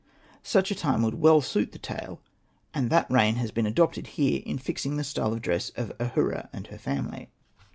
Such 0.41 0.71
a 0.71 0.73
time 0.73 1.03
would 1.03 1.13
well 1.21 1.41
suit 1.41 1.73
the 1.73 1.77
tale, 1.77 2.21
and 2.73 2.89
that 2.89 3.11
reign 3.11 3.35
has 3.35 3.51
been 3.51 3.67
adopted 3.67 4.07
here 4.17 4.41
in 4.47 4.57
fixing 4.57 4.97
the 4.97 5.03
style 5.03 5.27
of 5.27 5.33
the 5.35 5.39
dress 5.41 5.69
of 5.77 5.91
Ahura 5.99 6.49
and 6.51 6.65
her 6.65 6.79
family. 6.79 7.29